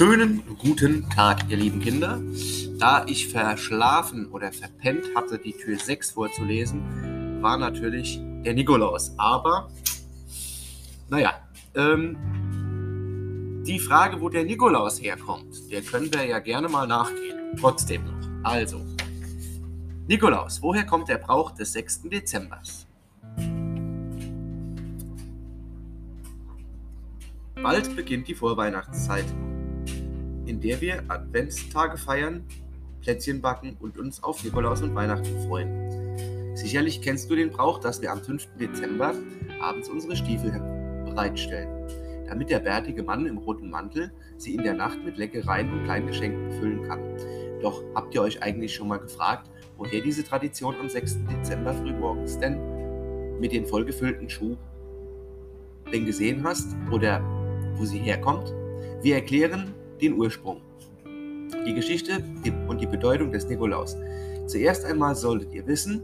Schönen 0.00 0.42
guten 0.56 1.10
Tag, 1.10 1.50
ihr 1.50 1.58
lieben 1.58 1.78
Kinder. 1.78 2.22
Da 2.78 3.04
ich 3.06 3.28
verschlafen 3.28 4.30
oder 4.30 4.50
verpennt 4.50 5.04
hatte, 5.14 5.38
die 5.38 5.52
Tür 5.52 5.78
6 5.78 6.12
vorzulesen, 6.12 7.42
war 7.42 7.58
natürlich 7.58 8.18
der 8.42 8.54
Nikolaus. 8.54 9.12
Aber, 9.18 9.68
naja, 11.10 11.34
ähm, 11.74 12.16
die 13.66 13.78
Frage, 13.78 14.22
wo 14.22 14.30
der 14.30 14.44
Nikolaus 14.44 15.02
herkommt, 15.02 15.70
der 15.70 15.82
können 15.82 16.10
wir 16.14 16.24
ja 16.24 16.38
gerne 16.38 16.70
mal 16.70 16.86
nachgehen. 16.86 17.58
Trotzdem 17.60 18.02
noch. 18.06 18.50
Also, 18.50 18.80
Nikolaus, 20.08 20.62
woher 20.62 20.86
kommt 20.86 21.10
der 21.10 21.18
Brauch 21.18 21.50
des 21.50 21.74
6. 21.74 22.08
Dezembers? 22.08 22.86
Bald 27.62 27.94
beginnt 27.94 28.28
die 28.28 28.34
Vorweihnachtszeit 28.34 29.26
in 30.46 30.60
der 30.60 30.80
wir 30.80 31.02
Adventstage 31.08 31.96
feiern, 31.96 32.44
Plätzchen 33.00 33.40
backen 33.40 33.76
und 33.80 33.98
uns 33.98 34.22
auf 34.22 34.44
Nikolaus 34.44 34.82
und 34.82 34.94
Weihnachten 34.94 35.40
freuen. 35.46 36.56
Sicherlich 36.56 37.00
kennst 37.00 37.30
du 37.30 37.36
den 37.36 37.50
Brauch, 37.50 37.78
dass 37.78 38.02
wir 38.02 38.12
am 38.12 38.20
5. 38.20 38.56
Dezember 38.58 39.14
abends 39.60 39.88
unsere 39.88 40.16
Stiefel 40.16 40.50
bereitstellen, 41.04 41.88
damit 42.28 42.50
der 42.50 42.60
bärtige 42.60 43.02
Mann 43.02 43.26
im 43.26 43.38
roten 43.38 43.70
Mantel 43.70 44.12
sie 44.36 44.54
in 44.54 44.62
der 44.62 44.74
Nacht 44.74 45.02
mit 45.04 45.16
Leckereien 45.16 45.72
und 45.72 45.84
kleinen 45.84 46.06
Geschenken 46.06 46.48
befüllen 46.48 46.82
kann. 46.84 47.00
Doch 47.62 47.82
habt 47.94 48.14
ihr 48.14 48.22
euch 48.22 48.42
eigentlich 48.42 48.74
schon 48.74 48.88
mal 48.88 48.98
gefragt, 48.98 49.50
woher 49.76 50.00
diese 50.00 50.24
Tradition 50.24 50.74
am 50.80 50.88
6. 50.88 51.18
Dezember 51.30 51.74
frühmorgens 51.74 52.38
denn 52.38 53.38
mit 53.38 53.52
den 53.52 53.66
vollgefüllten 53.66 54.28
Schuhen 54.28 54.58
denn 55.92 56.06
gesehen 56.06 56.44
hast 56.44 56.76
oder 56.90 57.20
wo 57.74 57.84
sie 57.84 57.98
herkommt? 57.98 58.54
Wir 59.02 59.16
erklären 59.16 59.74
den 60.00 60.14
Ursprung, 60.14 60.60
die 61.66 61.74
Geschichte 61.74 62.24
und 62.68 62.80
die 62.80 62.86
Bedeutung 62.86 63.32
des 63.32 63.48
Nikolaus. 63.48 63.96
Zuerst 64.46 64.84
einmal 64.84 65.14
solltet 65.14 65.52
ihr 65.52 65.66
wissen, 65.66 66.02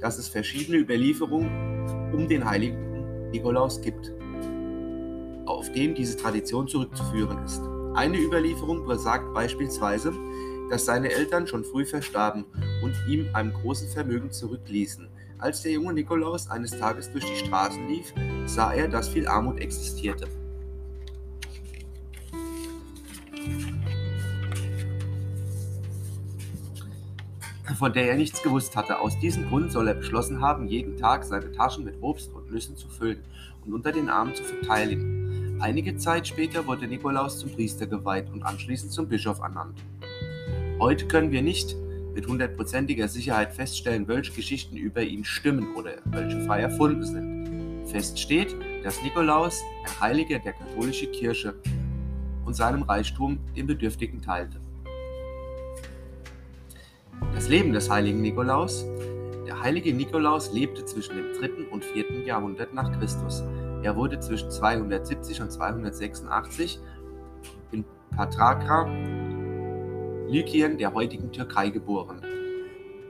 dass 0.00 0.18
es 0.18 0.28
verschiedene 0.28 0.78
Überlieferungen 0.78 2.12
um 2.12 2.28
den 2.28 2.44
heiligen 2.44 3.30
Nikolaus 3.30 3.80
gibt, 3.80 4.12
auf 5.46 5.70
den 5.72 5.94
diese 5.94 6.16
Tradition 6.16 6.68
zurückzuführen 6.68 7.38
ist. 7.44 7.62
Eine 7.94 8.18
Überlieferung 8.18 8.86
besagt 8.86 9.32
beispielsweise, 9.34 10.12
dass 10.70 10.84
seine 10.84 11.10
Eltern 11.10 11.46
schon 11.46 11.64
früh 11.64 11.86
verstarben 11.86 12.44
und 12.82 12.94
ihm 13.08 13.26
ein 13.32 13.52
großes 13.52 13.94
Vermögen 13.94 14.30
zurückließen. 14.30 15.08
Als 15.38 15.62
der 15.62 15.72
junge 15.72 15.92
Nikolaus 15.94 16.50
eines 16.50 16.72
Tages 16.72 17.10
durch 17.10 17.24
die 17.24 17.46
Straßen 17.46 17.88
lief, 17.88 18.12
sah 18.46 18.72
er, 18.72 18.88
dass 18.88 19.08
viel 19.08 19.26
Armut 19.26 19.60
existierte. 19.60 20.26
Von 27.76 27.92
der 27.92 28.10
er 28.10 28.16
nichts 28.16 28.42
gewusst 28.42 28.76
hatte. 28.76 29.00
Aus 29.00 29.18
diesem 29.18 29.48
Grund 29.48 29.72
soll 29.72 29.88
er 29.88 29.94
beschlossen 29.94 30.40
haben, 30.40 30.68
jeden 30.68 30.96
Tag 30.96 31.24
seine 31.24 31.52
Taschen 31.52 31.84
mit 31.84 31.94
Obst 32.00 32.32
und 32.32 32.50
Nüssen 32.50 32.76
zu 32.76 32.88
füllen 32.88 33.22
und 33.64 33.74
unter 33.74 33.92
den 33.92 34.08
Armen 34.08 34.34
zu 34.34 34.42
verteilen. 34.42 35.58
Einige 35.60 35.96
Zeit 35.96 36.28
später 36.28 36.66
wurde 36.66 36.86
Nikolaus 36.86 37.38
zum 37.38 37.50
Priester 37.50 37.86
geweiht 37.86 38.30
und 38.32 38.42
anschließend 38.42 38.92
zum 38.92 39.08
Bischof 39.08 39.40
ernannt. 39.40 39.78
Heute 40.78 41.06
können 41.08 41.32
wir 41.32 41.42
nicht 41.42 41.74
mit 42.14 42.26
hundertprozentiger 42.26 43.08
Sicherheit 43.08 43.52
feststellen, 43.52 44.08
welche 44.08 44.32
Geschichten 44.32 44.76
über 44.76 45.02
ihn 45.02 45.24
stimmen 45.24 45.74
oder 45.74 45.92
welche 46.06 46.40
frei 46.42 46.60
erfunden 46.60 47.04
sind. 47.04 47.86
Fest 47.88 48.18
steht, 48.18 48.54
dass 48.84 49.02
Nikolaus, 49.02 49.62
ein 49.84 50.00
Heiliger 50.00 50.38
der 50.38 50.52
katholischen 50.52 51.10
Kirche, 51.12 51.54
und 52.48 52.54
seinem 52.54 52.82
Reichtum 52.82 53.38
den 53.54 53.66
Bedürftigen 53.66 54.22
teilte. 54.22 54.58
Das 57.34 57.48
Leben 57.48 57.72
des 57.72 57.90
heiligen 57.90 58.20
Nikolaus. 58.20 58.84
Der 59.46 59.62
heilige 59.62 59.92
Nikolaus 59.94 60.52
lebte 60.52 60.84
zwischen 60.84 61.16
dem 61.16 61.32
3. 61.38 61.70
und 61.70 61.84
4. 61.84 62.24
Jahrhundert 62.24 62.74
nach 62.74 62.90
Christus. 62.98 63.42
Er 63.82 63.96
wurde 63.96 64.18
zwischen 64.20 64.50
270 64.50 65.40
und 65.40 65.52
286 65.52 66.80
in 67.70 67.84
Patrakra, 68.16 68.86
Lykien 70.28 70.78
der 70.78 70.92
heutigen 70.92 71.32
Türkei 71.32 71.70
geboren. 71.70 72.22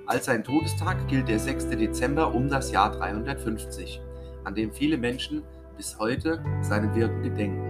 Als 0.06 0.26
sein 0.26 0.44
Todestag 0.44 1.08
gilt 1.08 1.28
der 1.28 1.38
6. 1.38 1.70
Dezember 1.70 2.34
um 2.34 2.48
das 2.48 2.70
Jahr 2.70 2.92
350, 2.92 4.00
an 4.44 4.54
dem 4.54 4.72
viele 4.72 4.96
Menschen 4.98 5.42
bis 5.76 5.98
heute 5.98 6.42
seinem 6.62 6.94
Wirken 6.94 7.22
gedenken. 7.22 7.68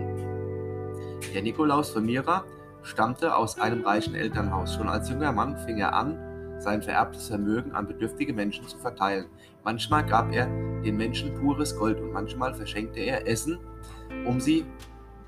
Der 1.35 1.43
Nikolaus 1.43 1.91
von 1.91 2.05
Myra 2.05 2.45
stammte 2.83 3.35
aus 3.35 3.59
einem 3.59 3.85
reichen 3.85 4.15
Elternhaus. 4.15 4.75
Schon 4.75 4.89
als 4.89 5.11
junger 5.11 5.33
Mann 5.33 5.57
fing 5.59 5.79
er 5.79 5.95
an, 5.95 6.28
sein 6.59 6.83
vererbtes 6.83 7.29
Vermögen 7.29 7.73
an 7.73 7.87
bedürftige 7.87 8.33
Menschen 8.33 8.67
zu 8.67 8.79
verteilen. 8.79 9.27
Manchmal 9.65 10.05
gab 10.05 10.33
er 10.33 10.47
den 10.83 10.97
Menschen 10.97 11.35
pures 11.35 11.77
Gold 11.77 12.01
und 12.01 12.13
manchmal 12.13 12.55
verschenkte 12.55 13.01
er 13.01 13.27
Essen, 13.27 13.59
um 14.25 14.41
sie 14.41 14.65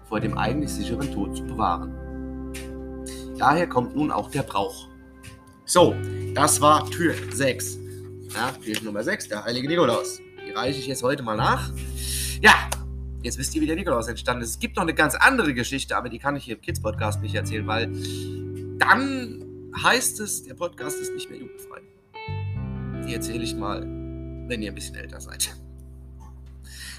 vor 0.04 0.20
dem 0.20 0.36
eigentlich 0.36 0.70
sicheren 0.70 1.12
Tod 1.12 1.36
zu 1.36 1.44
bewahren. 1.44 1.94
Daher 3.38 3.68
kommt 3.68 3.96
nun 3.96 4.10
auch 4.10 4.30
der 4.30 4.42
Brauch. 4.42 4.88
So, 5.64 5.94
das 6.34 6.60
war 6.60 6.84
Tür 6.90 7.14
6. 7.30 7.78
Ja, 8.34 8.52
Tür 8.62 8.76
Nummer 8.82 9.02
6, 9.02 9.28
der 9.28 9.44
heilige 9.44 9.68
Nikolaus. 9.68 10.20
Die 10.46 10.52
reiche 10.52 10.78
ich 10.78 10.86
jetzt 10.86 11.02
heute 11.02 11.22
mal 11.22 11.36
nach. 11.36 11.70
Ja, 12.42 12.54
jetzt 13.22 13.38
wisst 13.38 13.54
ihr, 13.54 13.62
wie 13.62 13.66
der 13.66 13.76
Nikolaus 13.76 14.08
entstanden 14.08 14.42
ist. 14.42 14.50
Es 14.50 14.58
gibt 14.58 14.76
noch 14.76 14.82
eine 14.82 14.94
ganz 14.94 15.14
andere 15.14 15.54
Geschichte, 15.54 15.96
aber 15.96 16.08
die 16.08 16.18
kann 16.18 16.36
ich 16.36 16.44
hier 16.44 16.56
im 16.56 16.60
Kids-Podcast 16.60 17.22
nicht 17.22 17.34
erzählen, 17.34 17.66
weil 17.66 17.90
dann 18.78 19.49
heißt 19.76 20.20
es, 20.20 20.44
der 20.44 20.54
Podcast 20.54 20.98
ist 20.98 21.12
nicht 21.14 21.30
mehr 21.30 21.38
jugendfrei. 21.38 21.80
Die 23.06 23.14
erzähle 23.14 23.42
ich 23.42 23.54
mal, 23.54 23.82
wenn 23.82 24.62
ihr 24.62 24.70
ein 24.70 24.74
bisschen 24.74 24.96
älter 24.96 25.20
seid. 25.20 25.54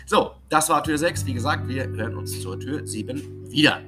So, 0.05 0.31
das 0.49 0.67
war 0.69 0.83
Tür 0.83 0.97
6. 0.97 1.25
Wie 1.25 1.33
gesagt, 1.33 1.67
wir 1.67 1.87
hören 1.87 2.15
uns 2.15 2.41
zur 2.41 2.59
Tür 2.59 2.85
7 2.85 3.49
wieder. 3.49 3.81